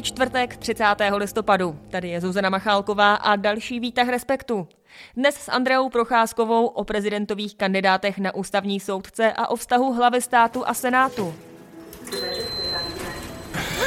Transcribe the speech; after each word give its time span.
Je 0.00 0.04
čtvrtek 0.04 0.56
30. 0.56 0.84
listopadu. 1.16 1.78
Tady 1.90 2.08
je 2.08 2.20
Zuzana 2.20 2.50
Machálková 2.50 3.14
a 3.14 3.36
další 3.36 3.80
výtah 3.80 4.08
Respektu. 4.08 4.68
Dnes 5.16 5.34
s 5.34 5.48
Andreou 5.48 5.88
Procházkovou 5.88 6.66
o 6.66 6.84
prezidentových 6.84 7.56
kandidátech 7.56 8.18
na 8.18 8.34
ústavní 8.34 8.80
soudce 8.80 9.32
a 9.32 9.48
o 9.48 9.56
vztahu 9.56 9.92
hlavy 9.92 10.20
státu 10.20 10.68
a 10.68 10.74
senátu. 10.74 11.34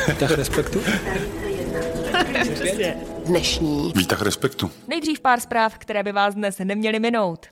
Výtah 0.07 0.31
Respektu? 0.31 0.81
Dnešní 3.25 3.93
Výtah 3.95 4.21
respektu. 4.21 4.71
Nejdřív 4.87 5.19
pár 5.19 5.39
zpráv, 5.39 5.77
které 5.77 6.03
by 6.03 6.11
vás 6.11 6.35
dnes 6.35 6.59
neměly 6.59 6.99
minout. 6.99 7.47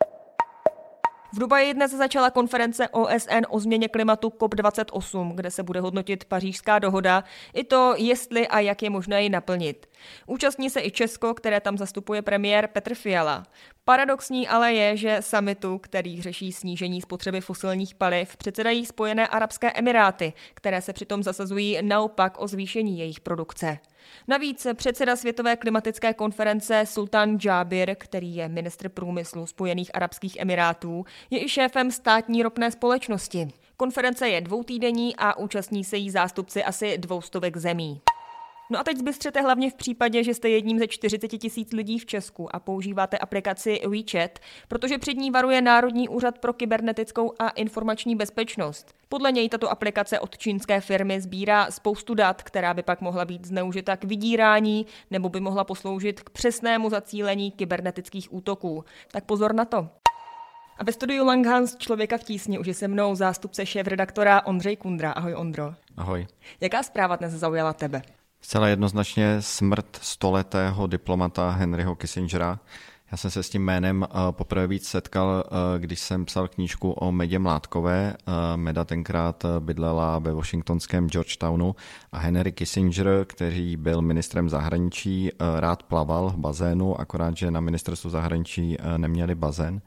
V 1.33 1.39
Dubaji 1.39 1.73
dnes 1.73 1.91
začala 1.91 2.29
konference 2.29 2.89
OSN 2.89 3.41
o 3.49 3.59
změně 3.59 3.87
klimatu 3.87 4.29
COP28, 4.29 5.35
kde 5.35 5.51
se 5.51 5.63
bude 5.63 5.79
hodnotit 5.79 6.25
pařížská 6.25 6.79
dohoda, 6.79 7.23
i 7.53 7.63
to, 7.63 7.93
jestli 7.97 8.47
a 8.47 8.59
jak 8.59 8.83
je 8.83 8.89
možné 8.89 9.23
ji 9.23 9.29
naplnit. 9.29 9.87
Účastní 10.27 10.69
se 10.69 10.81
i 10.81 10.91
Česko, 10.91 11.33
které 11.33 11.61
tam 11.61 11.77
zastupuje 11.77 12.21
premiér 12.21 12.67
Petr 12.67 12.95
Fiala. 12.95 13.43
Paradoxní 13.85 14.47
ale 14.47 14.73
je, 14.73 14.97
že 14.97 15.17
summitu, 15.19 15.77
který 15.77 16.21
řeší 16.21 16.51
snížení 16.51 17.01
spotřeby 17.01 17.41
fosilních 17.41 17.95
paliv, 17.95 18.37
předsedají 18.37 18.85
Spojené 18.85 19.27
arabské 19.27 19.71
emiráty, 19.71 20.33
které 20.53 20.81
se 20.81 20.93
přitom 20.93 21.23
zasazují 21.23 21.77
naopak 21.81 22.41
o 22.41 22.47
zvýšení 22.47 22.99
jejich 22.99 23.19
produkce. 23.19 23.77
Navíc 24.27 24.67
předseda 24.73 25.15
Světové 25.15 25.55
klimatické 25.55 26.13
konference 26.13 26.83
Sultan 26.85 27.37
Jabir, 27.45 27.95
který 27.95 28.35
je 28.35 28.49
ministr 28.49 28.89
průmyslu 28.89 29.45
Spojených 29.45 29.95
arabských 29.95 30.37
emirátů, 30.39 31.05
je 31.29 31.45
i 31.45 31.49
šéfem 31.49 31.91
státní 31.91 32.43
ropné 32.43 32.71
společnosti. 32.71 33.47
Konference 33.77 34.29
je 34.29 34.41
dvoutýdenní 34.41 35.15
a 35.15 35.37
účastní 35.37 35.83
se 35.83 35.97
jí 35.97 36.09
zástupci 36.09 36.63
asi 36.63 36.97
dvoustovek 36.97 37.57
zemí. 37.57 38.01
No 38.71 38.79
a 38.79 38.83
teď 38.83 38.97
zbystřete 38.97 39.41
hlavně 39.41 39.69
v 39.69 39.73
případě, 39.73 40.23
že 40.23 40.33
jste 40.33 40.49
jedním 40.49 40.79
ze 40.79 40.87
40 40.87 41.27
tisíc 41.27 41.73
lidí 41.73 41.99
v 41.99 42.05
Česku 42.05 42.55
a 42.55 42.59
používáte 42.59 43.17
aplikaci 43.17 43.81
WeChat, 43.87 44.39
protože 44.67 44.97
před 44.97 45.13
ní 45.13 45.31
varuje 45.31 45.61
Národní 45.61 46.09
úřad 46.09 46.39
pro 46.39 46.53
kybernetickou 46.53 47.33
a 47.39 47.49
informační 47.49 48.15
bezpečnost. 48.15 48.93
Podle 49.09 49.31
něj 49.31 49.49
tato 49.49 49.71
aplikace 49.71 50.19
od 50.19 50.37
čínské 50.37 50.81
firmy 50.81 51.21
sbírá 51.21 51.71
spoustu 51.71 52.13
dat, 52.13 52.43
která 52.43 52.73
by 52.73 52.83
pak 52.83 53.01
mohla 53.01 53.25
být 53.25 53.45
zneužita 53.45 53.97
k 53.97 54.03
vydírání 54.03 54.85
nebo 55.11 55.29
by 55.29 55.39
mohla 55.39 55.63
posloužit 55.63 56.21
k 56.21 56.29
přesnému 56.29 56.89
zacílení 56.89 57.51
kybernetických 57.51 58.33
útoků. 58.33 58.85
Tak 59.11 59.25
pozor 59.25 59.55
na 59.55 59.65
to. 59.65 59.87
A 60.77 60.83
ve 60.83 60.91
studiu 60.91 61.25
Langhans 61.25 61.75
Člověka 61.75 62.17
v 62.17 62.23
tísni 62.23 62.59
už 62.59 62.67
je 62.67 62.73
se 62.73 62.87
mnou 62.87 63.15
zástupce 63.15 63.65
šéf-redaktora 63.65 64.45
Ondřej 64.45 64.77
Kundra. 64.77 65.11
Ahoj 65.11 65.35
Ondro. 65.35 65.73
Ahoj. 65.97 66.27
Jaká 66.61 66.83
zpráva 66.83 67.15
dnes 67.15 67.33
zaujala 67.33 67.73
tebe? 67.73 68.01
Zcela 68.41 68.67
jednoznačně 68.67 69.37
smrt 69.39 69.99
stoletého 70.01 70.87
diplomata 70.87 71.49
Henryho 71.49 71.95
Kissingera. 71.95 72.59
Já 73.11 73.17
jsem 73.17 73.31
se 73.31 73.43
s 73.43 73.49
tím 73.49 73.61
jménem 73.61 74.03
eh, 74.09 74.31
poprvé 74.31 74.67
víc 74.67 74.87
setkal, 74.87 75.43
eh, 75.45 75.79
když 75.79 75.99
jsem 75.99 76.25
psal 76.25 76.47
knížku 76.47 76.91
o 76.91 77.11
Medě 77.11 77.39
Mládkové. 77.39 78.15
Eh, 78.17 78.57
Meda 78.57 78.85
tenkrát 78.85 79.45
bydlela 79.59 80.19
ve 80.19 80.33
washingtonském 80.33 81.09
Georgetownu 81.09 81.75
a 82.11 82.17
Henry 82.17 82.51
Kissinger, 82.51 83.25
který 83.27 83.77
byl 83.77 84.01
ministrem 84.01 84.49
zahraničí, 84.49 85.31
rád 85.59 85.83
plaval 85.83 86.29
v 86.29 86.37
bazénu, 86.37 86.99
akorát, 86.99 87.37
že 87.37 87.51
na 87.51 87.59
ministerstvu 87.59 88.09
zahraničí 88.09 88.77
neměli 88.97 89.35
bazén 89.35 89.81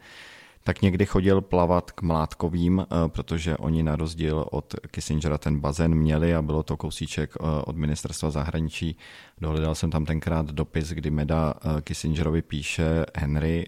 tak 0.66 0.82
někdy 0.82 1.06
chodil 1.06 1.40
plavat 1.40 1.90
k 1.90 2.02
Mládkovým, 2.02 2.86
protože 3.06 3.56
oni 3.56 3.82
na 3.82 3.96
rozdíl 3.96 4.46
od 4.50 4.74
Kissingera 4.90 5.38
ten 5.38 5.60
bazén 5.60 5.94
měli 5.94 6.34
a 6.34 6.42
bylo 6.42 6.62
to 6.62 6.76
kousíček 6.76 7.36
od 7.64 7.76
ministerstva 7.76 8.30
zahraničí. 8.30 8.96
Dohledal 9.40 9.74
jsem 9.74 9.90
tam 9.90 10.04
tenkrát 10.04 10.46
dopis, 10.46 10.88
kdy 10.88 11.10
Meda 11.10 11.54
Kissingerovi 11.80 12.42
píše 12.42 13.06
Henry, 13.16 13.66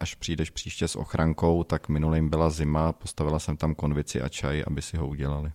až 0.00 0.14
přijdeš 0.14 0.50
příště 0.50 0.88
s 0.88 0.96
ochrankou, 0.96 1.64
tak 1.64 1.88
minulým 1.88 2.28
byla 2.28 2.50
zima, 2.50 2.92
postavila 2.92 3.38
jsem 3.38 3.56
tam 3.56 3.74
konvici 3.74 4.20
a 4.20 4.28
čaj, 4.28 4.64
aby 4.66 4.82
si 4.82 4.96
ho 4.96 5.08
udělali. 5.08 5.52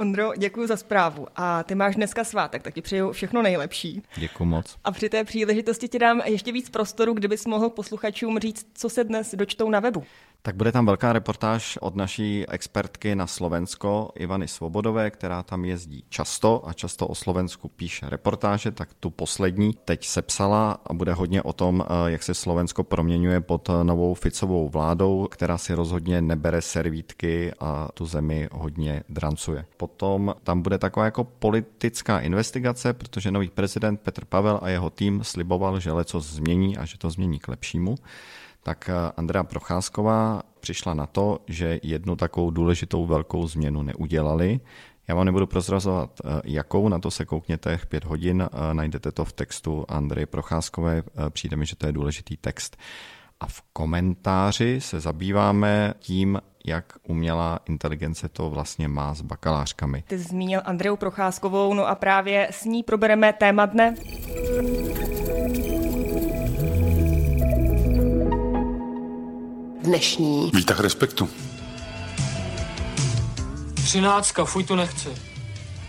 Ondro, 0.00 0.32
děkuji 0.36 0.68
za 0.68 0.76
zprávu. 0.76 1.26
A 1.36 1.62
ty 1.62 1.74
máš 1.74 1.96
dneska 1.96 2.24
svátek, 2.24 2.62
tak 2.62 2.74
ti 2.74 2.82
přeju 2.82 3.12
všechno 3.12 3.42
nejlepší. 3.42 4.02
Děkuji 4.16 4.44
moc. 4.44 4.76
A 4.84 4.92
při 4.92 5.08
té 5.08 5.24
příležitosti 5.24 5.88
ti 5.88 5.98
dám 5.98 6.22
ještě 6.24 6.52
víc 6.52 6.70
prostoru, 6.70 7.14
kdybys 7.14 7.46
mohl 7.46 7.70
posluchačům 7.70 8.38
říct, 8.38 8.66
co 8.74 8.88
se 8.88 9.04
dnes 9.04 9.34
dočtou 9.34 9.70
na 9.70 9.80
webu. 9.80 10.04
Tak 10.42 10.56
bude 10.56 10.72
tam 10.72 10.86
velká 10.86 11.12
reportáž 11.12 11.78
od 11.80 11.96
naší 11.96 12.46
expertky 12.48 13.14
na 13.14 13.26
Slovensko, 13.26 14.10
Ivany 14.14 14.48
Svobodové, 14.48 15.10
která 15.10 15.42
tam 15.42 15.64
jezdí 15.64 16.04
často 16.08 16.68
a 16.68 16.72
často 16.72 17.06
o 17.06 17.14
Slovensku 17.14 17.68
píše 17.68 18.10
reportáže, 18.10 18.70
tak 18.70 18.88
tu 19.00 19.10
poslední 19.10 19.74
teď 19.84 20.06
sepsala 20.06 20.78
a 20.86 20.92
bude 20.92 21.12
hodně 21.12 21.42
o 21.42 21.52
tom, 21.52 21.84
eh, 21.84 22.10
jak 22.10 22.22
se 22.22 22.34
Slovensko 22.34 22.84
proměňuje 22.84 23.40
pod 23.40 23.70
novou 23.82 24.14
Ficovou 24.14 24.68
vládou, 24.68 25.28
která 25.30 25.58
si 25.58 25.74
rozhodně 25.74 26.22
nebere 26.22 26.62
servítky 26.62 27.52
a 27.60 27.88
tu 27.94 28.06
zemi 28.06 28.48
hodně 28.52 29.02
drancuje. 29.08 29.64
Potom 29.76 30.34
tam 30.44 30.62
bude 30.62 30.78
taková 30.78 31.04
jako 31.04 31.24
politická 31.24 32.20
investigace, 32.20 32.92
protože 32.92 33.30
nový 33.30 33.48
prezident 33.48 34.00
Petr 34.00 34.24
Pavel 34.24 34.58
a 34.62 34.68
jeho 34.68 34.90
tým 34.90 35.24
sliboval, 35.24 35.80
že 35.80 35.92
leco 35.92 36.20
změní 36.20 36.76
a 36.76 36.84
že 36.84 36.98
to 36.98 37.10
změní 37.10 37.38
k 37.38 37.48
lepšímu 37.48 37.96
tak 38.62 38.88
eh, 38.88 39.12
Andrea 39.16 39.44
Procházková 39.44 40.42
přišla 40.60 40.94
na 40.94 41.06
to, 41.06 41.38
že 41.46 41.80
jednu 41.82 42.16
takovou 42.16 42.50
důležitou 42.50 43.06
velkou 43.06 43.46
změnu 43.46 43.82
neudělali. 43.82 44.60
Já 45.08 45.14
vám 45.14 45.26
nebudu 45.26 45.46
prozrazovat, 45.46 46.20
eh, 46.24 46.28
jakou, 46.44 46.88
na 46.88 46.98
to 46.98 47.10
se 47.10 47.24
koukněte 47.24 47.78
pět 47.88 48.04
hodin, 48.04 48.42
eh, 48.42 48.74
najdete 48.74 49.12
to 49.12 49.24
v 49.24 49.32
textu 49.32 49.84
Andreje 49.88 50.26
Procházkové, 50.26 51.02
přijde 51.30 51.56
mi, 51.56 51.66
že 51.66 51.76
to 51.76 51.86
je 51.86 51.92
důležitý 51.92 52.36
text. 52.36 52.76
A 53.40 53.46
v 53.46 53.62
komentáři 53.72 54.80
se 54.80 55.00
zabýváme 55.00 55.94
tím, 55.98 56.40
jak 56.66 56.92
umělá 57.08 57.60
inteligence 57.68 58.28
to 58.28 58.50
vlastně 58.50 58.88
má 58.88 59.14
s 59.14 59.22
bakalářkami. 59.22 60.04
Ty 60.06 60.18
zmínil 60.18 60.60
Andreu 60.64 60.96
Procházkovou, 60.96 61.74
no 61.74 61.88
a 61.88 61.94
právě 61.94 62.48
s 62.50 62.64
ní 62.64 62.82
probereme 62.82 63.32
téma 63.32 63.66
dne. 63.66 63.94
Dnešní 69.82 70.50
Výtah 70.54 70.80
respektu. 70.80 71.28
Třináctka, 73.74 74.44
fuj, 74.44 74.64
tu 74.64 74.76
nechci. 74.76 75.08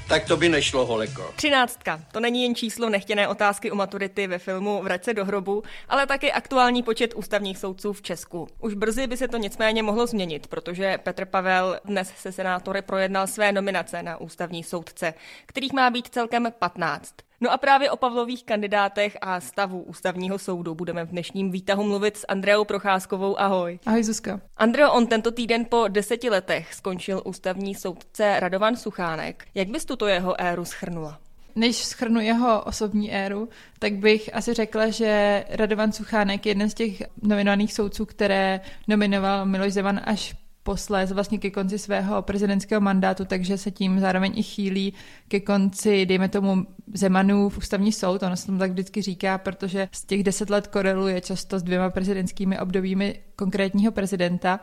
Tak 0.08 0.26
to 0.26 0.38
by 0.38 0.50
nešlo, 0.50 0.86
Holeko. 0.86 1.32
Třináctka. 1.36 2.02
To 2.12 2.20
není 2.20 2.44
jen 2.44 2.56
číslo 2.56 2.90
nechtěné 2.90 3.28
otázky 3.28 3.72
u 3.72 3.76
maturity 3.76 4.28
ve 4.28 4.40
filmu 4.40 4.82
Vrať 4.84 5.04
se 5.04 5.14
do 5.14 5.26
hrobu, 5.26 5.64
ale 5.90 6.08
taky 6.08 6.32
aktuální 6.32 6.84
počet 6.84 7.14
ústavních 7.16 7.58
soudců 7.58 7.94
v 7.94 8.02
Česku. 8.02 8.48
Už 8.60 8.74
brzy 8.74 9.08
by 9.08 9.18
se 9.18 9.28
to 9.28 9.38
nicméně 9.38 9.84
mohlo 9.84 10.08
změnit, 10.08 10.48
protože 10.48 10.98
Petr 11.04 11.26
Pavel 11.26 11.80
dnes 11.86 12.14
se 12.18 12.32
senátory 12.32 12.82
projednal 12.82 13.28
své 13.28 13.52
nominace 13.52 14.04
na 14.04 14.18
ústavní 14.18 14.64
soudce, 14.64 15.14
kterých 15.46 15.74
má 15.74 15.90
být 15.90 16.08
celkem 16.08 16.48
15. 16.60 17.16
No 17.44 17.52
a 17.52 17.58
právě 17.58 17.92
o 17.92 17.98
Pavlových 17.98 18.44
kandidátech 18.44 19.18
a 19.22 19.40
stavu 19.40 19.82
ústavního 19.82 20.40
soudu 20.40 20.76
budeme 20.76 21.06
v 21.06 21.10
dnešním 21.10 21.52
výtahu 21.52 21.84
mluvit 21.84 22.18
s 22.18 22.26
Andreou 22.28 22.66
Procházkovou. 22.66 23.40
Ahoj. 23.40 23.80
Ahoj 23.86 24.04
Zuzka. 24.04 24.42
Andreo, 24.58 24.92
on 24.92 25.08
tento 25.08 25.32
týden 25.32 25.66
po 25.66 25.88
deseti 25.88 26.30
letech 26.30 26.74
skončil 26.74 27.22
ústavní 27.26 27.76
soudce 27.76 28.40
Radovan 28.40 28.76
Suchánek. 28.76 29.46
Jak 29.56 29.68
bys 29.68 29.86
tuto 29.86 30.08
jeho 30.08 30.42
éru 30.42 30.66
schrnula? 30.66 31.20
Než 31.56 31.76
schrnu 31.76 32.20
jeho 32.20 32.64
osobní 32.64 33.14
éru, 33.14 33.50
tak 33.80 33.94
bych 33.94 34.36
asi 34.36 34.54
řekla, 34.54 34.90
že 34.90 35.44
Radovan 35.50 35.92
Suchánek 35.92 36.46
je 36.46 36.50
jeden 36.50 36.70
z 36.70 36.74
těch 36.74 37.04
nominovaných 37.22 37.74
soudců, 37.74 38.06
které 38.06 38.62
nominoval 38.88 39.46
Miloš 39.46 39.74
Zeman 39.74 40.02
až 40.04 40.36
posléze 40.64 41.14
vlastně 41.14 41.38
ke 41.38 41.50
konci 41.50 41.80
svého 41.80 42.22
prezidentského 42.22 42.82
mandátu, 42.82 43.26
takže 43.26 43.58
se 43.58 43.72
tím 43.72 44.00
zároveň 44.00 44.34
i 44.36 44.44
chýlí 44.44 44.94
ke 45.28 45.40
konci, 45.40 46.06
dejme 46.06 46.30
tomu, 46.30 46.66
Zemanův 46.94 47.58
ústavní 47.58 47.92
soud, 47.92 48.24
ono 48.24 48.38
se 48.38 48.46
tomu 48.46 48.60
tak 48.60 48.72
vždycky 48.72 49.02
říká, 49.02 49.38
protože 49.38 49.88
z 49.92 50.06
těch 50.06 50.24
deset 50.24 50.50
let 50.50 50.68
koreluje 50.68 51.22
často 51.22 51.60
s 51.60 51.64
dvěma 51.64 51.90
prezidentskými 51.90 52.60
obdobími 52.60 53.20
konkrétního 53.36 53.92
prezidenta. 53.92 54.60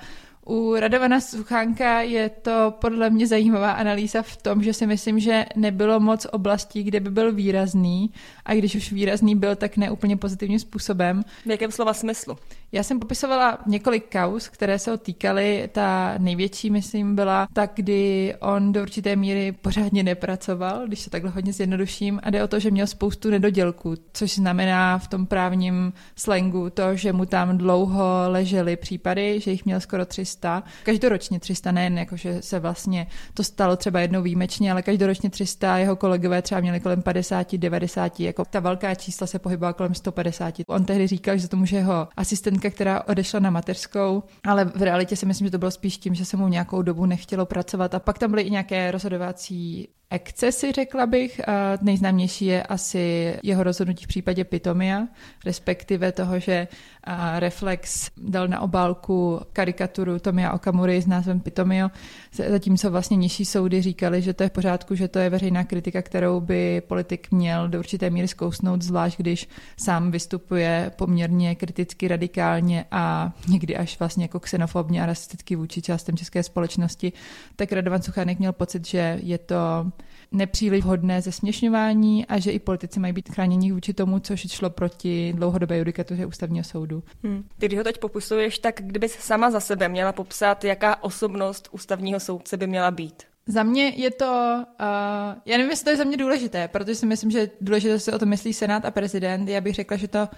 U 0.49 0.75
Radovana 0.81 1.21
Suchánka 1.21 2.01
je 2.01 2.29
to 2.29 2.75
podle 2.81 3.11
mě 3.11 3.27
zajímavá 3.27 3.73
analýza 3.73 4.23
v 4.23 4.37
tom, 4.37 4.63
že 4.63 4.73
si 4.73 4.87
myslím, 4.87 5.21
že 5.21 5.47
nebylo 5.57 6.01
moc 6.01 6.27
oblastí, 6.33 6.83
kde 6.83 7.01
by 7.01 7.11
byl 7.11 7.33
výrazný 7.33 8.11
a 8.45 8.55
když 8.55 8.75
už 8.75 8.93
výrazný 8.93 9.37
byl, 9.37 9.57
tak 9.57 9.77
ne 9.77 9.91
úplně 9.91 10.17
pozitivním 10.17 10.59
způsobem. 10.59 11.25
V 11.47 11.51
jakém 11.51 11.73
slova 11.73 11.95
smyslu? 11.95 12.37
Já 12.73 12.83
jsem 12.83 13.01
popisovala 13.01 13.59
několik 13.67 14.13
kaus, 14.13 14.49
které 14.49 14.79
se 14.79 14.91
ho 14.91 14.97
týkaly. 14.97 15.69
Ta 15.73 16.15
největší, 16.19 16.71
myslím, 16.71 17.15
byla 17.15 17.49
tak, 17.53 17.71
kdy 17.75 18.35
on 18.41 18.73
do 18.73 18.83
určité 18.83 19.17
míry 19.17 19.53
pořádně 19.53 20.03
nepracoval, 20.03 20.87
když 20.87 21.01
se 21.01 21.11
takhle 21.11 21.31
hodně 21.31 21.53
zjednoduším, 21.53 22.21
a 22.23 22.31
jde 22.31 22.45
o 22.45 22.49
to, 22.49 22.59
že 22.59 22.71
měl 22.71 22.87
spoustu 22.87 23.31
nedodělků, 23.31 23.95
což 24.13 24.35
znamená 24.35 24.99
v 24.99 25.09
tom 25.09 25.27
právním 25.27 25.93
slangu 26.17 26.71
to, 26.71 26.97
že 26.97 27.13
mu 27.13 27.27
tam 27.27 27.59
dlouho 27.59 28.05
ležely 28.27 28.77
případy, 28.77 29.41
že 29.41 29.51
jich 29.51 29.65
měl 29.65 29.81
skoro 29.81 30.07
300 30.07 30.38
300, 30.39 30.63
každoročně 30.85 31.41
300, 31.41 31.73
nejen 31.73 31.99
jako, 31.99 32.17
že 32.17 32.43
se 32.43 32.59
vlastně 32.59 33.07
to 33.35 33.45
stalo 33.45 33.77
třeba 33.77 34.01
jednou 34.01 34.23
výjimečně, 34.23 34.73
ale 34.73 34.83
každoročně 34.83 35.31
300, 35.31 35.79
jeho 35.79 35.97
kolegové 35.97 36.43
třeba 36.43 36.61
měli 36.61 36.81
kolem 36.81 37.03
50, 37.03 37.57
90, 37.57 38.21
jako 38.21 38.45
ta 38.45 38.61
velká 38.61 38.95
čísla 38.95 39.27
se 39.27 39.39
pohybovala 39.39 39.73
kolem 39.73 39.95
150. 39.95 40.55
On 40.67 40.85
tehdy 40.85 41.07
říkal, 41.07 41.39
že 41.39 41.49
to 41.49 41.57
může 41.57 41.77
jeho 41.77 42.09
asistentka, 42.17 42.71
která 42.71 43.03
odešla 43.09 43.41
na 43.41 43.51
mateřskou, 43.51 44.23
ale 44.45 44.65
v 44.65 44.83
realitě 44.83 45.17
si 45.17 45.27
myslím, 45.27 45.47
že 45.47 45.51
to 45.51 45.59
bylo 45.59 45.71
spíš 45.71 45.99
tím, 45.99 46.15
že 46.15 46.25
se 46.25 46.37
mu 46.37 46.49
nějakou 46.49 46.83
dobu 46.83 47.07
nechtělo 47.07 47.47
pracovat. 47.47 47.95
A 47.95 47.99
pak 47.99 48.19
tam 48.19 48.31
byly 48.31 48.43
i 48.43 48.51
nějaké 48.51 48.91
rozhodovací 48.91 49.89
excesy, 50.11 50.73
řekla 50.73 51.07
bych. 51.07 51.41
Nejznámější 51.83 52.47
je 52.47 52.63
asi 52.63 53.35
jeho 53.43 53.63
rozhodnutí 53.63 54.05
v 54.05 54.09
případě 54.09 54.45
Pitomia, 54.45 55.09
respektive 55.45 56.13
toho, 56.13 56.39
že 56.41 56.69
Reflex 57.39 58.11
dal 58.17 58.49
na 58.49 58.61
obálku 58.61 59.41
karikaturu 59.53 60.19
Tomia 60.19 60.53
Okamury 60.53 61.03
s 61.03 61.07
názvem 61.07 61.41
Pitomio, 61.41 61.91
zatímco 62.49 62.91
vlastně 62.91 63.17
nižší 63.17 63.45
soudy 63.45 63.83
říkali, 63.83 64.23
že 64.23 64.35
to 64.35 64.43
je 64.43 64.49
v 64.49 64.53
pořádku, 64.53 64.95
že 64.95 65.09
to 65.09 65.19
je 65.19 65.31
veřejná 65.31 65.65
kritika, 65.65 66.03
kterou 66.03 66.41
by 66.41 66.83
politik 66.87 67.31
měl 67.31 67.69
do 67.69 67.79
určité 67.79 68.11
míry 68.11 68.29
zkousnout, 68.29 68.83
zvlášť 68.83 69.19
když 69.19 69.49
sám 69.77 70.11
vystupuje 70.11 70.93
poměrně 70.97 71.55
kriticky, 71.55 72.09
radikálně 72.09 72.85
a 72.91 73.33
někdy 73.49 73.77
až 73.77 73.99
vlastně 73.99 74.25
jako 74.25 74.41
xenofobně 74.41 75.03
a 75.03 75.07
rasisticky 75.07 75.57
vůči 75.57 75.83
částem 75.83 76.17
české 76.17 76.43
společnosti, 76.43 77.13
tak 77.57 77.73
Radovan 77.73 78.03
Suchánek 78.03 78.39
měl 78.39 78.53
pocit, 78.53 78.87
že 78.87 79.19
je 79.23 79.39
to 79.39 79.57
nepříliš 80.33 80.85
vhodné 80.85 81.23
zesměšňování 81.23 82.27
a 82.27 82.39
že 82.39 82.51
i 82.51 82.59
politici 82.59 83.01
mají 83.01 83.13
být 83.13 83.29
chráněni 83.35 83.73
vůči 83.73 83.95
tomu, 83.95 84.19
což 84.19 84.51
šlo 84.51 84.71
proti 84.71 85.33
dlouhodobé 85.37 85.79
judikatuře 85.79 86.27
ústavního 86.27 86.65
soudu. 86.65 87.03
Hmm. 87.25 87.45
Ty, 87.59 87.67
když 87.67 87.79
ho 87.79 87.85
teď 87.85 87.99
popisuješ, 87.99 88.59
tak 88.59 88.81
kdybys 88.81 89.13
sama 89.13 89.51
za 89.51 89.61
sebe 89.61 89.89
měla 89.89 90.13
popsat, 90.13 90.65
jaká 90.65 91.03
osobnost 91.03 91.69
ústavního 91.73 92.21
soudce 92.21 92.57
by 92.57 92.67
měla 92.67 92.91
být? 92.91 93.23
Za 93.47 93.63
mě 93.63 93.89
je 93.97 94.11
to, 94.11 94.65
uh, 94.81 94.87
já 95.47 95.57
nevím, 95.57 95.71
jestli 95.71 95.85
to 95.85 95.91
je 95.91 95.97
za 95.97 96.05
mě 96.05 96.17
důležité, 96.17 96.69
protože 96.69 96.95
si 96.95 97.07
myslím, 97.07 97.31
že 97.31 97.51
důležité 97.61 97.99
se 97.99 98.13
o 98.13 98.19
to 98.19 98.27
myslí 98.27 98.53
Senát 98.53 98.85
a 98.85 98.91
prezident. 98.91 99.49
Já 99.49 99.61
bych 99.61 99.75
řekla, 99.75 99.97
že 99.97 100.09
to 100.09 100.29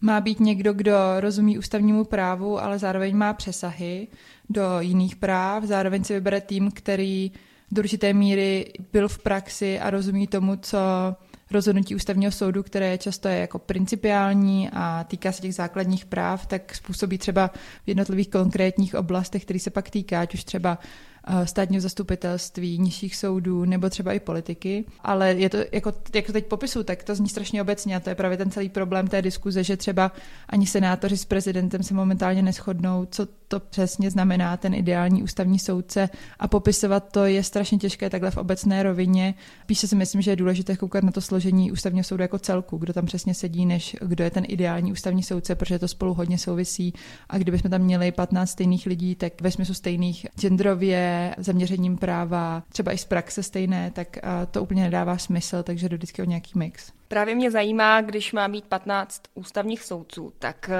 má 0.00 0.20
být 0.20 0.40
někdo, 0.40 0.72
kdo 0.72 0.92
rozumí 1.20 1.58
ústavnímu 1.58 2.04
právu, 2.04 2.62
ale 2.62 2.78
zároveň 2.78 3.16
má 3.16 3.32
přesahy 3.32 4.08
do 4.50 4.62
jiných 4.80 5.16
práv, 5.16 5.64
zároveň 5.64 6.04
si 6.04 6.14
vybere 6.14 6.40
tým, 6.40 6.70
který 6.70 7.32
do 7.72 7.82
určité 7.82 8.12
míry 8.12 8.72
byl 8.92 9.08
v 9.08 9.18
praxi 9.18 9.80
a 9.80 9.90
rozumí 9.90 10.26
tomu, 10.26 10.56
co 10.56 10.78
rozhodnutí 11.50 11.94
ústavního 11.94 12.32
soudu, 12.32 12.62
které 12.62 12.98
často 12.98 13.28
je 13.28 13.38
jako 13.38 13.58
principiální 13.58 14.70
a 14.72 15.04
týká 15.04 15.32
se 15.32 15.42
těch 15.42 15.54
základních 15.54 16.04
práv, 16.04 16.46
tak 16.46 16.74
způsobí 16.74 17.18
třeba 17.18 17.48
v 17.84 17.88
jednotlivých 17.88 18.28
konkrétních 18.28 18.94
oblastech, 18.94 19.44
který 19.44 19.58
se 19.58 19.70
pak 19.70 19.90
týká, 19.90 20.20
ať 20.20 20.34
už 20.34 20.44
třeba 20.44 20.78
Eh, 21.30 21.46
státního 21.46 21.80
zastupitelství, 21.80 22.78
nižších 22.78 23.16
soudů 23.16 23.64
nebo 23.64 23.90
třeba 23.90 24.12
i 24.12 24.20
politiky. 24.20 24.84
Ale 25.00 25.32
je 25.32 25.50
to, 25.50 25.58
jako, 25.72 25.92
jak 26.14 26.26
to 26.26 26.32
teď 26.32 26.46
popisu, 26.46 26.82
tak 26.82 27.04
to 27.04 27.14
zní 27.14 27.28
strašně 27.28 27.62
obecně 27.62 27.96
a 27.96 28.00
to 28.00 28.08
je 28.08 28.14
právě 28.14 28.36
ten 28.36 28.50
celý 28.50 28.68
problém 28.68 29.08
té 29.08 29.22
diskuze, 29.22 29.64
že 29.64 29.76
třeba 29.76 30.12
ani 30.48 30.66
senátoři 30.66 31.16
s 31.16 31.24
prezidentem 31.24 31.82
se 31.82 31.94
momentálně 31.94 32.42
neschodnou, 32.42 33.06
co 33.10 33.26
to 33.48 33.60
přesně 33.60 34.10
znamená 34.10 34.56
ten 34.56 34.74
ideální 34.74 35.22
ústavní 35.22 35.58
soudce 35.58 36.08
a 36.38 36.48
popisovat 36.48 37.12
to 37.12 37.24
je 37.24 37.42
strašně 37.42 37.78
těžké 37.78 38.10
takhle 38.10 38.30
v 38.30 38.36
obecné 38.36 38.82
rovině. 38.82 39.34
Píše 39.66 39.86
si 39.86 39.96
myslím, 39.96 40.22
že 40.22 40.30
je 40.30 40.36
důležité 40.36 40.76
koukat 40.76 41.04
na 41.04 41.12
to 41.12 41.20
složení 41.20 41.72
ústavního 41.72 42.04
soudu 42.04 42.22
jako 42.22 42.38
celku, 42.38 42.76
kdo 42.76 42.92
tam 42.92 43.06
přesně 43.06 43.34
sedí, 43.34 43.66
než 43.66 43.96
kdo 44.00 44.24
je 44.24 44.30
ten 44.30 44.44
ideální 44.48 44.92
ústavní 44.92 45.22
soudce, 45.22 45.54
protože 45.54 45.78
to 45.78 45.88
spolu 45.88 46.14
hodně 46.14 46.38
souvisí. 46.38 46.92
A 47.28 47.38
kdybychom 47.38 47.70
tam 47.70 47.80
měli 47.80 48.12
15 48.12 48.50
stejných 48.50 48.86
lidí, 48.86 49.14
tak 49.14 49.40
ve 49.40 49.50
smyslu 49.50 49.74
stejných 49.74 50.26
genderově, 50.40 51.34
zaměřením 51.38 51.96
práva, 51.96 52.62
třeba 52.68 52.92
i 52.92 52.98
z 52.98 53.04
praxe 53.04 53.42
stejné, 53.42 53.90
tak 53.90 54.18
to 54.50 54.62
úplně 54.62 54.82
nedává 54.82 55.18
smysl, 55.18 55.62
takže 55.62 55.88
jde 55.88 55.96
vždycky 55.96 56.22
o 56.22 56.24
nějaký 56.24 56.58
mix. 56.58 56.92
Právě 57.08 57.34
mě 57.34 57.50
zajímá, 57.50 58.00
když 58.00 58.32
má 58.32 58.48
být 58.48 58.64
15 58.64 59.22
ústavních 59.34 59.82
soudců, 59.82 60.32
tak 60.38 60.70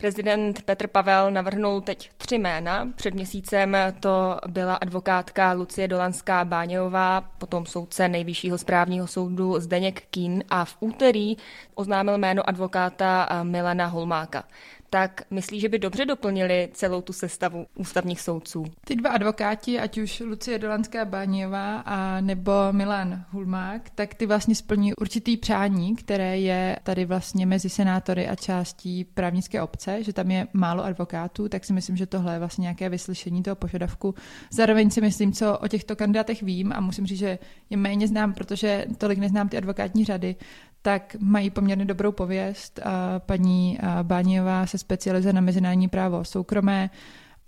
Prezident 0.00 0.62
Petr 0.62 0.86
Pavel 0.86 1.30
navrhnul 1.30 1.80
teď 1.80 2.10
tři 2.16 2.38
jména. 2.38 2.88
Před 2.96 3.14
měsícem 3.14 3.76
to 4.00 4.38
byla 4.46 4.74
advokátka 4.74 5.52
Lucie 5.52 5.88
Dolanská 5.88 6.44
Báňová, 6.44 7.20
potom 7.20 7.66
soudce 7.66 8.08
nejvyššího 8.08 8.58
správního 8.58 9.06
soudu 9.06 9.60
Zdeněk 9.60 10.02
Kín 10.10 10.44
a 10.50 10.64
v 10.64 10.76
úterý 10.80 11.36
oznámil 11.74 12.18
jméno 12.18 12.48
advokáta 12.48 13.28
Milena 13.42 13.86
Holmáka 13.86 14.44
tak 14.90 15.22
myslí, 15.30 15.60
že 15.60 15.68
by 15.68 15.78
dobře 15.78 16.06
doplnili 16.06 16.68
celou 16.72 17.02
tu 17.02 17.12
sestavu 17.12 17.66
ústavních 17.74 18.20
soudců. 18.20 18.64
Ty 18.84 18.96
dva 18.96 19.10
advokáti, 19.10 19.80
ať 19.80 19.98
už 19.98 20.20
Lucie 20.20 20.58
Dolanská 20.58 21.04
Báněvá 21.04 21.80
a 21.80 22.20
nebo 22.20 22.52
Milan 22.70 23.24
Hulmák, 23.30 23.90
tak 23.90 24.14
ty 24.14 24.26
vlastně 24.26 24.54
splní 24.54 24.94
určitý 24.94 25.36
přání, 25.36 25.96
které 25.96 26.38
je 26.38 26.76
tady 26.82 27.04
vlastně 27.04 27.46
mezi 27.46 27.68
senátory 27.68 28.28
a 28.28 28.34
částí 28.34 29.04
právnické 29.04 29.62
obce, 29.62 30.04
že 30.04 30.12
tam 30.12 30.30
je 30.30 30.46
málo 30.52 30.84
advokátů, 30.84 31.48
tak 31.48 31.64
si 31.64 31.72
myslím, 31.72 31.96
že 31.96 32.06
tohle 32.06 32.32
je 32.32 32.38
vlastně 32.38 32.62
nějaké 32.62 32.88
vyslyšení 32.88 33.42
toho 33.42 33.56
požadavku. 33.56 34.14
Zároveň 34.50 34.90
si 34.90 35.00
myslím, 35.00 35.32
co 35.32 35.58
o 35.58 35.68
těchto 35.68 35.96
kandidátech 35.96 36.42
vím 36.42 36.72
a 36.72 36.80
musím 36.80 37.06
říct, 37.06 37.18
že 37.18 37.38
je 37.70 37.76
méně 37.76 38.08
znám, 38.08 38.32
protože 38.32 38.86
tolik 38.98 39.18
neznám 39.18 39.48
ty 39.48 39.56
advokátní 39.56 40.04
řady, 40.04 40.36
tak 40.82 41.16
mají 41.20 41.50
poměrně 41.50 41.84
dobrou 41.84 42.12
pověst. 42.12 42.80
Paní 43.18 43.78
Báněvá 44.02 44.66
se 44.66 44.78
specializuje 44.78 45.32
na 45.32 45.40
mezinárodní 45.40 45.88
právo 45.88 46.24
soukromé, 46.24 46.90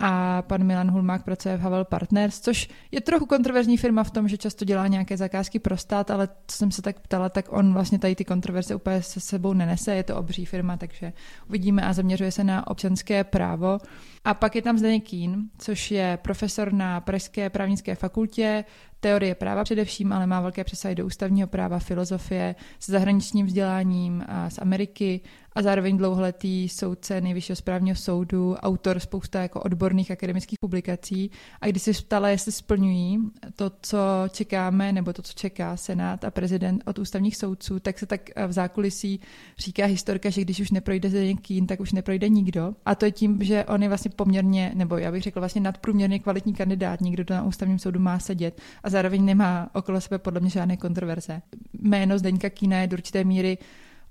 a 0.04 0.42
pan 0.42 0.64
Milan 0.64 0.90
Hulmák 0.90 1.24
pracuje 1.24 1.56
v 1.56 1.60
Havel 1.60 1.84
Partners, 1.84 2.40
což 2.40 2.68
je 2.90 3.00
trochu 3.00 3.26
kontroverzní 3.26 3.76
firma 3.76 4.04
v 4.04 4.10
tom, 4.10 4.28
že 4.28 4.36
často 4.36 4.64
dělá 4.64 4.86
nějaké 4.86 5.16
zakázky 5.16 5.58
pro 5.58 5.76
stát, 5.76 6.10
ale 6.10 6.28
co 6.46 6.56
jsem 6.56 6.70
se 6.70 6.82
tak 6.82 7.00
ptala, 7.00 7.28
tak 7.28 7.52
on 7.52 7.72
vlastně 7.72 7.98
tady 7.98 8.14
ty 8.14 8.24
kontroverze 8.24 8.74
úplně 8.74 9.02
se 9.02 9.20
sebou 9.20 9.52
nenese, 9.52 9.94
je 9.94 10.02
to 10.02 10.16
obří 10.16 10.44
firma, 10.44 10.76
takže 10.76 11.12
uvidíme 11.48 11.82
a 11.82 11.92
zaměřuje 11.92 12.32
se 12.32 12.44
na 12.44 12.66
občanské 12.66 13.24
právo. 13.24 13.78
A 14.24 14.34
pak 14.34 14.56
je 14.56 14.62
tam 14.62 14.78
Zdeněk 14.78 15.04
Kín, 15.04 15.50
což 15.58 15.90
je 15.90 16.18
profesor 16.22 16.72
na 16.72 17.00
Pražské 17.00 17.50
právnické 17.50 17.94
fakultě, 17.94 18.64
teorie 19.02 19.34
práva 19.34 19.64
především, 19.64 20.12
ale 20.12 20.26
má 20.26 20.40
velké 20.40 20.64
přesahy 20.64 20.94
do 20.94 21.06
ústavního 21.06 21.48
práva, 21.48 21.78
filozofie, 21.78 22.54
s 22.78 22.90
zahraničním 22.90 23.46
vzděláním 23.46 24.24
a 24.28 24.50
z 24.50 24.58
Ameriky 24.58 25.20
a 25.54 25.62
zároveň 25.62 25.96
dlouholetý 25.96 26.68
soudce 26.68 27.20
Nejvyššího 27.20 27.56
správního 27.56 27.96
soudu, 27.96 28.54
autor 28.54 29.00
spousta 29.00 29.42
jako 29.42 29.60
odborných 29.60 30.10
akademických 30.10 30.58
publikací. 30.60 31.30
A 31.60 31.66
když 31.66 31.82
se 31.82 31.92
ptala, 31.92 32.28
jestli 32.28 32.52
splňují 32.52 33.18
to, 33.56 33.72
co 33.82 33.98
čekáme, 34.30 34.92
nebo 34.92 35.12
to, 35.12 35.22
co 35.22 35.32
čeká 35.32 35.76
Senát 35.76 36.24
a 36.24 36.30
prezident 36.30 36.82
od 36.86 36.98
ústavních 36.98 37.36
soudců, 37.36 37.80
tak 37.80 37.98
se 37.98 38.06
tak 38.06 38.20
v 38.46 38.52
zákulisí 38.52 39.20
říká 39.58 39.86
historka, 39.86 40.30
že 40.30 40.40
když 40.40 40.60
už 40.60 40.70
neprojde 40.70 41.10
Zdeněk 41.10 41.40
Kín, 41.40 41.66
tak 41.66 41.80
už 41.80 41.92
neprojde 41.92 42.28
nikdo. 42.28 42.74
A 42.86 42.94
to 42.94 43.04
je 43.04 43.10
tím, 43.10 43.42
že 43.42 43.64
on 43.64 43.82
je 43.82 43.88
vlastně 43.88 44.10
poměrně, 44.10 44.72
nebo 44.74 44.96
já 44.96 45.12
bych 45.12 45.22
řekla 45.22 45.40
vlastně 45.40 45.60
nadprůměrně 45.60 46.18
kvalitní 46.18 46.54
kandidát, 46.54 47.00
někdo 47.00 47.24
to 47.24 47.34
na 47.34 47.44
ústavním 47.44 47.78
soudu 47.78 48.00
má 48.00 48.18
sedět 48.18 48.60
a 48.82 48.90
zároveň 48.92 49.24
nemá 49.24 49.70
okolo 49.74 50.00
sebe 50.00 50.18
podle 50.18 50.40
mě 50.40 50.50
žádné 50.50 50.76
kontroverze. 50.76 51.42
Jméno 51.72 52.18
Zdeňka 52.18 52.50
Kína 52.50 52.78
je 52.80 52.86
do 52.86 52.96
určité 52.96 53.24
míry 53.24 53.58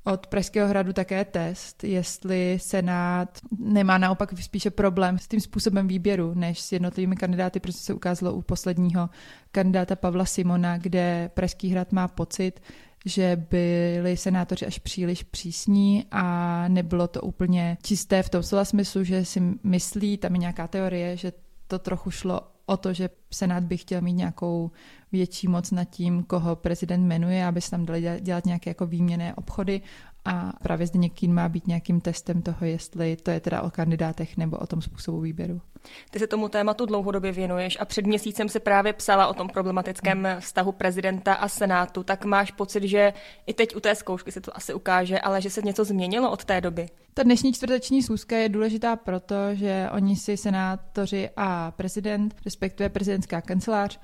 od 0.03 0.27
Pražského 0.27 0.67
hradu 0.67 0.93
také 0.93 1.25
test, 1.25 1.83
jestli 1.83 2.57
Senát 2.61 3.39
nemá 3.59 3.97
naopak 3.97 4.39
spíše 4.41 4.71
problém 4.71 5.19
s 5.19 5.27
tím 5.27 5.41
způsobem 5.41 5.87
výběru, 5.87 6.33
než 6.33 6.61
s 6.61 6.71
jednotlivými 6.71 7.15
kandidáty, 7.15 7.59
protože 7.59 7.77
se 7.77 7.93
ukázalo 7.93 8.33
u 8.33 8.41
posledního 8.41 9.09
kandidáta 9.51 9.95
Pavla 9.95 10.25
Simona, 10.25 10.77
kde 10.77 11.29
Pražský 11.33 11.69
hrad 11.69 11.91
má 11.91 12.07
pocit, 12.07 12.61
že 13.05 13.45
byli 13.49 14.17
senátoři 14.17 14.65
až 14.65 14.79
příliš 14.79 15.23
přísní 15.23 16.05
a 16.11 16.65
nebylo 16.67 17.07
to 17.07 17.21
úplně 17.21 17.77
čisté 17.81 18.23
v 18.23 18.29
tom 18.29 18.43
slova 18.43 18.65
smyslu, 18.65 19.03
že 19.03 19.25
si 19.25 19.41
myslí, 19.63 20.17
tam 20.17 20.33
je 20.33 20.39
nějaká 20.39 20.67
teorie, 20.67 21.17
že 21.17 21.33
to 21.67 21.79
trochu 21.79 22.11
šlo 22.11 22.50
o 22.65 22.77
to, 22.77 22.93
že 22.93 23.09
Senát 23.33 23.63
by 23.63 23.77
chtěl 23.77 24.01
mít 24.01 24.13
nějakou 24.13 24.71
větší 25.11 25.47
moc 25.47 25.71
nad 25.71 25.83
tím, 25.83 26.23
koho 26.23 26.55
prezident 26.55 27.07
jmenuje, 27.07 27.45
aby 27.45 27.61
se 27.61 27.71
tam 27.71 27.85
dali 27.85 28.19
dělat 28.21 28.45
nějaké 28.45 28.69
jako 28.69 28.85
výměné 28.85 29.35
obchody 29.35 29.81
a 30.25 30.53
právě 30.63 30.87
zde 30.87 30.99
někým 30.99 31.33
má 31.33 31.49
být 31.49 31.67
nějakým 31.67 32.01
testem 32.01 32.41
toho, 32.41 32.65
jestli 32.65 33.15
to 33.15 33.31
je 33.31 33.39
teda 33.39 33.61
o 33.61 33.69
kandidátech 33.69 34.37
nebo 34.37 34.57
o 34.57 34.67
tom 34.67 34.81
způsobu 34.81 35.21
výběru. 35.21 35.61
Ty 36.09 36.19
se 36.19 36.27
tomu 36.27 36.49
tématu 36.49 36.85
dlouhodobě 36.85 37.31
věnuješ 37.31 37.77
a 37.79 37.85
před 37.85 38.05
měsícem 38.05 38.49
se 38.49 38.59
právě 38.59 38.93
psala 38.93 39.27
o 39.27 39.33
tom 39.33 39.49
problematickém 39.49 40.27
vztahu 40.39 40.71
prezidenta 40.71 41.33
a 41.33 41.47
senátu, 41.47 42.03
tak 42.03 42.25
máš 42.25 42.51
pocit, 42.51 42.83
že 42.83 43.13
i 43.45 43.53
teď 43.53 43.75
u 43.75 43.79
té 43.79 43.95
zkoušky 43.95 44.31
se 44.31 44.41
to 44.41 44.57
asi 44.57 44.73
ukáže, 44.73 45.19
ale 45.19 45.41
že 45.41 45.49
se 45.49 45.61
něco 45.61 45.83
změnilo 45.83 46.31
od 46.31 46.45
té 46.45 46.61
doby? 46.61 46.87
Ta 47.13 47.23
dnešní 47.23 47.53
čtvrteční 47.53 48.03
schůzka 48.03 48.37
je 48.37 48.49
důležitá 48.49 48.95
proto, 48.95 49.35
že 49.53 49.89
oni 49.91 50.15
si 50.15 50.37
senátoři 50.37 51.29
a 51.37 51.71
prezident, 51.71 52.35
respektive 52.45 52.89
prezidentská 52.89 53.41
kancelář, 53.41 53.99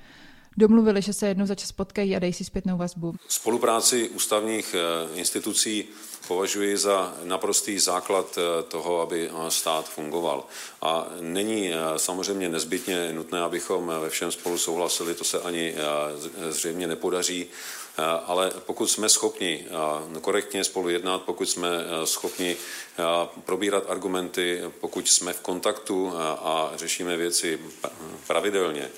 domluvili, 0.58 1.02
že 1.02 1.12
se 1.12 1.28
jednou 1.28 1.46
za 1.46 1.54
čas 1.54 1.72
potkají 1.72 2.16
a 2.16 2.18
dají 2.18 2.32
si 2.32 2.44
zpětnou 2.44 2.78
vazbu. 2.78 3.14
Spolupráci 3.28 4.08
ústavních 4.08 4.74
eh, 4.74 5.18
institucí 5.18 5.84
považuji 6.28 6.76
za 6.76 7.14
naprostý 7.24 7.78
základ 7.78 8.38
eh, 8.38 8.62
toho, 8.62 9.00
aby 9.00 9.30
stát 9.48 9.88
fungoval. 9.88 10.44
A 10.82 11.06
není 11.20 11.70
samozřejmě 11.96 12.48
nezbytně 12.48 13.12
nutné, 13.12 13.40
abychom 13.40 13.92
ve 14.00 14.10
všem 14.10 14.32
spolu 14.32 14.58
souhlasili, 14.58 15.14
to 15.14 15.24
se 15.24 15.40
ani 15.40 15.74
zřejmě 16.50 16.86
nepodaří, 16.86 17.46
ale 18.26 18.52
pokud 18.66 18.86
jsme 18.86 19.08
schopni 19.08 19.66
korektně 20.20 20.64
spolu 20.64 20.88
jednat, 20.88 21.22
pokud 21.22 21.48
jsme 21.48 21.68
schopni 22.04 22.56
probírat 23.44 23.90
argumenty, 23.90 24.62
pokud 24.80 25.08
jsme 25.08 25.32
v 25.32 25.40
kontaktu 25.40 26.12
a 26.18 26.72
řešíme 26.76 27.16
věci 27.16 27.60
pravidelně, 28.26 28.90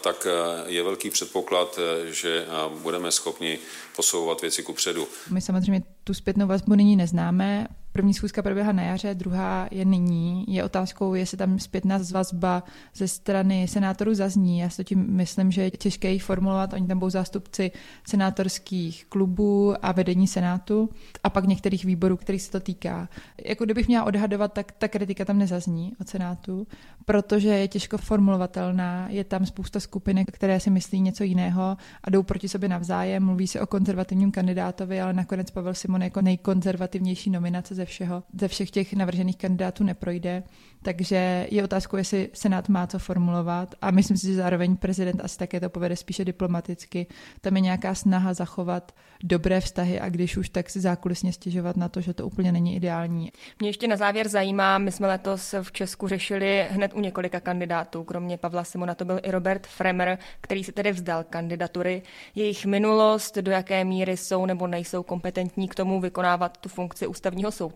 tak 0.00 0.26
je 0.66 0.82
velký 0.82 1.10
předpoklad, 1.10 1.78
že 2.04 2.46
budeme 2.82 3.12
schopni 3.12 3.58
posouvat 3.96 4.40
věci 4.40 4.62
ku 4.62 4.72
předu. 4.72 5.08
My 5.30 5.40
samozřejmě 5.40 5.82
tu 6.04 6.14
zpětnou 6.14 6.46
vazbu 6.46 6.74
nyní 6.74 6.96
neznáme. 6.96 7.66
První 7.94 8.14
schůzka 8.14 8.42
proběhla 8.42 8.72
na 8.72 8.82
jaře, 8.82 9.14
druhá 9.14 9.68
je 9.70 9.84
nyní. 9.84 10.44
Je 10.48 10.64
otázkou, 10.64 11.14
jestli 11.14 11.38
tam 11.38 11.58
zpětná 11.58 11.98
vazba 12.12 12.62
ze 12.94 13.08
strany 13.08 13.68
senátorů 13.68 14.14
zazní. 14.14 14.58
Já 14.58 14.68
si 14.68 14.84
tím 14.84 15.06
myslím, 15.08 15.50
že 15.50 15.62
je 15.62 15.70
těžké 15.70 16.12
ji 16.12 16.18
formulovat. 16.18 16.72
Oni 16.72 16.86
tam 16.86 16.98
budou 16.98 17.10
zástupci 17.10 17.70
senátorských 18.08 19.06
klubů 19.08 19.74
a 19.82 19.92
vedení 19.92 20.26
senátu 20.26 20.90
a 21.24 21.30
pak 21.30 21.44
některých 21.44 21.84
výborů, 21.84 22.16
kterých 22.16 22.42
se 22.42 22.50
to 22.50 22.60
týká. 22.60 23.08
Jako 23.44 23.64
kdybych 23.64 23.88
měla 23.88 24.04
odhadovat, 24.04 24.52
tak 24.52 24.72
ta 24.72 24.88
kritika 24.88 25.24
tam 25.24 25.38
nezazní 25.38 25.92
od 26.00 26.08
senátu, 26.08 26.66
protože 27.04 27.48
je 27.48 27.68
těžko 27.68 27.98
formulovatelná. 27.98 29.08
Je 29.08 29.24
tam 29.24 29.46
spousta 29.46 29.80
skupinek, 29.80 30.26
které 30.30 30.60
si 30.60 30.70
myslí 30.70 31.00
něco 31.00 31.24
jiného 31.24 31.76
a 32.04 32.10
jdou 32.10 32.22
proti 32.22 32.48
sobě 32.48 32.68
navzájem. 32.68 33.24
Mluví 33.24 33.46
se 33.46 33.60
o 33.60 33.66
konzervativním 33.66 34.30
kandidátovi, 34.30 35.00
ale 35.00 35.12
nakonec 35.12 35.50
Pavel 35.50 35.74
Simon 35.74 36.02
jako 36.02 36.20
nejkonzervativnější 36.20 37.30
nominace 37.30 37.74
ze 37.74 37.83
všeho, 37.84 38.22
ze 38.40 38.48
všech 38.48 38.70
těch 38.70 38.92
navržených 38.92 39.36
kandidátů 39.36 39.84
neprojde. 39.84 40.42
Takže 40.82 41.46
je 41.50 41.64
otázkou, 41.64 41.96
jestli 41.96 42.28
Senát 42.32 42.68
má 42.68 42.86
co 42.86 42.98
formulovat 42.98 43.74
a 43.82 43.90
myslím 43.90 44.16
si, 44.16 44.26
že 44.26 44.34
zároveň 44.34 44.76
prezident 44.76 45.20
asi 45.24 45.38
také 45.38 45.60
to 45.60 45.70
povede 45.70 45.96
spíše 45.96 46.24
diplomaticky. 46.24 47.06
Tam 47.40 47.56
je 47.56 47.60
nějaká 47.60 47.94
snaha 47.94 48.34
zachovat 48.34 48.92
dobré 49.22 49.60
vztahy 49.60 50.00
a 50.00 50.08
když 50.08 50.36
už 50.36 50.48
tak 50.48 50.70
si 50.70 50.80
zákulisně 50.80 51.32
stěžovat 51.32 51.76
na 51.76 51.88
to, 51.88 52.00
že 52.00 52.14
to 52.14 52.26
úplně 52.26 52.52
není 52.52 52.76
ideální. 52.76 53.32
Mě 53.60 53.68
ještě 53.68 53.88
na 53.88 53.96
závěr 53.96 54.28
zajímá, 54.28 54.78
my 54.78 54.92
jsme 54.92 55.06
letos 55.06 55.54
v 55.62 55.72
Česku 55.72 56.08
řešili 56.08 56.66
hned 56.70 56.94
u 56.94 57.00
několika 57.00 57.40
kandidátů, 57.40 58.04
kromě 58.04 58.38
Pavla 58.38 58.64
Simona 58.64 58.94
to 58.94 59.04
byl 59.04 59.20
i 59.22 59.30
Robert 59.30 59.66
Fremer, 59.66 60.18
který 60.40 60.64
se 60.64 60.72
tedy 60.72 60.92
vzdal 60.92 61.24
kandidatury. 61.24 62.02
Jejich 62.34 62.66
minulost, 62.66 63.38
do 63.38 63.50
jaké 63.50 63.84
míry 63.84 64.16
jsou 64.16 64.46
nebo 64.46 64.66
nejsou 64.66 65.02
kompetentní 65.02 65.68
k 65.68 65.74
tomu 65.74 66.00
vykonávat 66.00 66.58
tu 66.58 66.68
funkci 66.68 67.06
ústavního 67.06 67.50
soudce, 67.50 67.73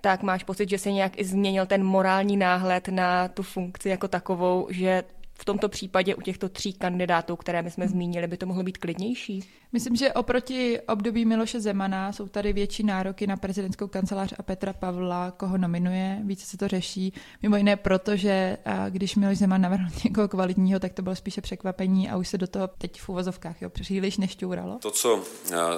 tak 0.00 0.22
máš 0.22 0.44
pocit, 0.44 0.68
že 0.68 0.78
se 0.78 0.92
nějak 0.92 1.18
i 1.18 1.24
změnil 1.24 1.66
ten 1.66 1.84
morální 1.84 2.36
náhled 2.36 2.88
na 2.88 3.28
tu 3.28 3.42
funkci 3.42 3.88
jako 3.88 4.08
takovou, 4.08 4.66
že 4.70 5.02
v 5.42 5.44
tomto 5.44 5.68
případě 5.68 6.14
u 6.14 6.20
těchto 6.20 6.48
tří 6.48 6.72
kandidátů, 6.72 7.36
které 7.36 7.62
my 7.62 7.70
jsme 7.70 7.88
zmínili, 7.88 8.26
by 8.26 8.36
to 8.36 8.46
mohlo 8.46 8.62
být 8.62 8.78
klidnější? 8.78 9.50
Myslím, 9.72 9.96
že 9.96 10.12
oproti 10.12 10.80
období 10.88 11.24
Miloše 11.24 11.60
Zemana 11.60 12.12
jsou 12.12 12.28
tady 12.28 12.52
větší 12.52 12.82
nároky 12.82 13.26
na 13.26 13.36
prezidentskou 13.36 13.86
kancelář 13.88 14.34
a 14.38 14.42
Petra 14.42 14.72
Pavla, 14.72 15.30
koho 15.30 15.58
nominuje, 15.58 16.20
více 16.24 16.46
se 16.46 16.56
to 16.56 16.68
řeší. 16.68 17.12
Mimo 17.42 17.56
jiné 17.56 17.76
proto, 17.76 18.16
že 18.16 18.56
když 18.88 19.16
Miloš 19.16 19.38
Zeman 19.38 19.60
navrhl 19.60 19.84
někoho 20.04 20.28
kvalitního, 20.28 20.80
tak 20.80 20.92
to 20.92 21.02
bylo 21.02 21.16
spíše 21.16 21.40
překvapení 21.40 22.10
a 22.10 22.16
už 22.16 22.28
se 22.28 22.38
do 22.38 22.46
toho 22.46 22.68
teď 22.68 23.00
v 23.00 23.08
uvozovkách 23.08 23.62
jo, 23.62 23.70
příliš 23.70 24.18
nešťouralo. 24.18 24.78
To, 24.78 24.90
co 24.90 25.24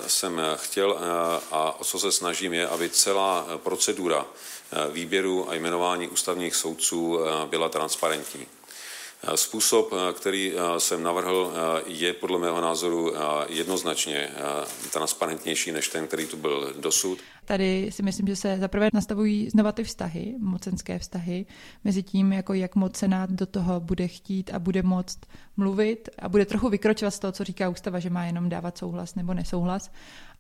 jsem 0.07 0.41
chtěl 0.57 0.99
a 1.53 1.81
o 1.81 1.85
co 1.85 1.99
se 1.99 2.13
snažím, 2.13 2.53
je, 2.53 2.69
aby 2.69 2.89
celá 2.89 3.47
procedura 3.57 4.27
výběru 4.93 5.51
a 5.51 5.55
jmenování 5.55 6.09
ústavních 6.09 6.55
soudců 6.55 7.19
byla 7.51 7.69
transparentní. 7.69 8.47
Způsob, 9.35 9.93
eh, 9.93 10.13
který 10.13 10.53
eh, 10.53 10.81
jsem 10.81 11.03
navrhl, 11.03 11.53
eh, 11.55 11.83
je 11.87 12.13
podle 12.13 12.39
mého 12.39 12.61
názoru 12.61 13.13
jednoznačně 13.49 14.29
transparentnější 14.93 15.73
než 15.73 15.89
ten, 15.89 16.07
který 16.07 16.27
tu 16.27 16.37
byl 16.37 16.75
dosud. 16.81 17.19
Tady 17.45 17.91
si 17.93 18.03
myslím, 18.03 18.27
že 18.27 18.37
se 18.37 18.59
zaprvé 18.59 18.89
nastavují 18.93 19.51
znova 19.51 19.73
ty 19.73 19.85
vztahy, 19.85 20.35
mocenské 20.39 20.99
vztahy, 20.99 21.47
mezi 21.85 22.03
tím, 22.03 22.33
jako 22.33 22.55
jak 22.55 22.75
moc 22.75 22.97
Senát 22.97 23.31
do 23.31 23.47
toho 23.47 23.81
bude 23.81 24.09
chtít 24.09 24.51
a 24.55 24.59
bude 24.59 24.83
moct 24.83 25.19
mluvit 25.57 26.09
a 26.19 26.29
bude 26.29 26.47
trochu 26.47 26.69
vykročovat 26.69 27.15
z 27.15 27.19
toho, 27.19 27.33
co 27.33 27.45
říká 27.45 27.69
ústava, 27.69 27.99
že 27.99 28.11
má 28.11 28.25
jenom 28.25 28.49
dávat 28.49 28.79
souhlas 28.79 29.15
nebo 29.15 29.35
nesouhlas. 29.35 29.91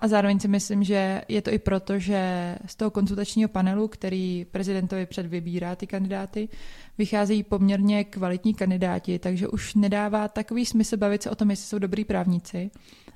A 0.00 0.08
zároveň 0.08 0.40
si 0.40 0.48
myslím, 0.48 0.84
že 0.84 1.22
je 1.28 1.42
to 1.42 1.50
i 1.50 1.58
proto, 1.58 1.98
že 1.98 2.56
z 2.66 2.76
toho 2.76 2.90
konzultačního 2.90 3.48
panelu, 3.48 3.88
který 3.88 4.46
prezidentovi 4.50 5.06
předvybírá 5.06 5.76
ty 5.76 5.86
kandidáty, 5.86 6.48
vycházejí 6.98 7.42
poměrně 7.42 8.04
kvalitní 8.04 8.54
kandidáti, 8.54 8.73
takže 9.18 9.48
už 9.48 9.74
nedává 9.74 10.28
takový 10.28 10.66
smysl 10.66 10.96
bavit 10.96 11.22
se 11.22 11.30
o 11.30 11.34
tom, 11.34 11.50
jestli 11.50 11.66
jsou 11.66 11.78
dobrý 11.78 12.04
právníci, 12.04 12.70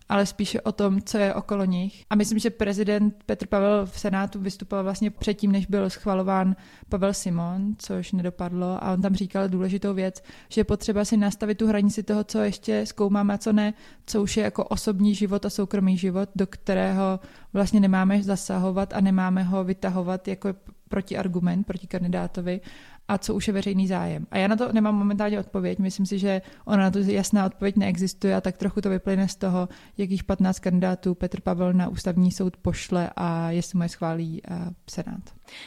ale 0.09 0.27
spíše 0.27 0.61
o 0.61 0.73
tom, 0.73 1.03
co 1.03 1.19
je 1.19 1.35
okolo 1.35 1.65
nich. 1.65 2.05
A 2.11 2.15
myslím, 2.15 2.39
že 2.39 2.51
prezident 2.51 3.15
Petr 3.27 3.47
Pavel 3.47 3.87
v 3.87 4.01
Senátu 4.01 4.41
vystupoval 4.41 4.85
vlastně 4.85 5.11
předtím, 5.11 5.53
než 5.53 5.67
byl 5.67 5.91
schvalován 5.91 6.57
Pavel 6.89 7.15
Simon, 7.15 7.75
což 7.79 8.13
nedopadlo 8.13 8.85
a 8.85 8.93
on 8.93 9.03
tam 9.03 9.15
říkal 9.15 9.49
důležitou 9.49 9.95
věc, 9.95 10.23
že 10.49 10.61
je 10.61 10.65
potřeba 10.65 11.05
si 11.05 11.17
nastavit 11.17 11.59
tu 11.59 11.67
hranici 11.67 12.03
toho, 12.03 12.25
co 12.25 12.39
ještě 12.39 12.87
zkoumáme 12.87 13.35
a 13.35 13.39
co 13.39 13.53
ne, 13.53 13.75
co 14.07 14.23
už 14.23 14.37
je 14.37 14.43
jako 14.43 14.65
osobní 14.65 15.15
život 15.15 15.47
a 15.47 15.51
soukromý 15.51 15.97
život, 15.97 16.29
do 16.37 16.47
kterého 16.47 17.21
vlastně 17.53 17.81
nemáme 17.81 18.23
zasahovat 18.23 18.95
a 18.95 19.01
nemáme 19.01 19.43
ho 19.43 19.65
vytahovat 19.65 20.29
jako 20.29 20.55
protiargument 20.89 21.67
proti 21.67 21.87
kandidátovi 21.87 22.61
a 23.09 23.19
co 23.19 23.35
už 23.35 23.47
je 23.47 23.53
veřejný 23.53 23.89
zájem. 23.89 24.27
A 24.31 24.39
já 24.39 24.49
na 24.49 24.57
to 24.57 24.73
nemám 24.73 24.95
momentálně 24.95 25.41
odpověď. 25.41 25.79
Myslím 25.79 26.07
si, 26.07 26.19
že 26.19 26.43
ona 26.65 26.83
na 26.83 26.91
to 26.91 26.99
jasná 26.99 27.47
odpověď 27.47 27.77
neexistuje 27.77 28.37
a 28.37 28.41
tak 28.41 28.57
trochu 28.57 28.81
to 28.81 28.91
vyplyne 28.91 29.29
z 29.29 29.37
toho, 29.37 29.69
jakých 29.99 30.25
15 30.25 30.59
kandidátů 30.59 31.15
Petr 31.15 31.41
Pavel 31.41 31.73
na 31.73 31.89
ústavní 31.89 32.33
soud 32.33 32.57
pošle 32.57 33.11
a 33.17 33.51
jestli 33.51 33.77
mu 33.77 33.83
je 33.83 33.89
schválí 33.89 34.43
uh, 34.51 34.57
Senát. 34.91 35.23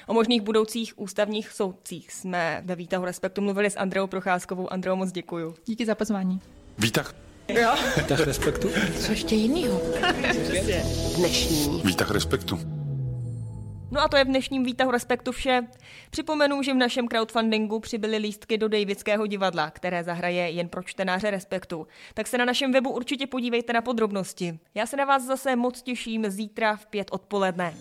O 0.08 0.14
možných 0.14 0.42
budoucích 0.42 0.94
ústavních 1.00 1.52
soudcích 1.52 2.12
jsme 2.12 2.62
ve 2.66 2.76
výtahu 2.76 3.06
Respektu 3.06 3.42
mluvili 3.42 3.70
s 3.70 3.78
Andreou 3.78 4.08
Procházkovou. 4.08 4.74
Andreu, 4.74 4.96
moc 4.96 5.12
děkuju. 5.12 5.56
Díky 5.66 5.86
za 5.86 5.96
pozvání. 5.96 6.40
Výtah. 6.78 7.16
Jo. 7.50 7.76
Výtah 7.98 8.20
Respektu. 8.20 8.70
Co 9.00 9.12
ještě 9.12 9.36
jinýho? 9.36 9.82
Dnešní. 11.18 11.82
Výtah 11.86 12.12
Respektu. 12.12 12.81
No 13.92 14.02
a 14.02 14.08
to 14.08 14.18
je 14.18 14.24
v 14.24 14.28
dnešním 14.28 14.64
výtahu 14.64 14.92
Respektu 14.92 15.32
vše. 15.32 15.68
Připomenu, 16.10 16.64
že 16.64 16.74
v 16.74 16.78
našem 16.78 17.08
crowdfundingu 17.08 17.80
přibyly 17.80 18.18
lístky 18.18 18.58
do 18.58 18.68
Davidského 18.68 19.28
divadla, 19.28 19.72
které 19.72 20.04
zahraje 20.04 20.50
jen 20.50 20.70
pro 20.70 20.84
čtenáře 20.84 21.32
Respektu. 21.32 21.88
Tak 22.14 22.28
se 22.28 22.38
na 22.38 22.46
našem 22.46 22.72
webu 22.72 22.90
určitě 22.90 23.28
podívejte 23.28 23.74
na 23.74 23.82
podrobnosti. 23.82 24.60
Já 24.76 24.86
se 24.86 24.98
na 24.98 25.06
vás 25.06 25.24
zase 25.24 25.56
moc 25.56 25.82
těším 25.82 26.30
zítra 26.30 26.76
v 26.76 26.86
pět 26.86 27.08
odpoledne. 27.12 27.74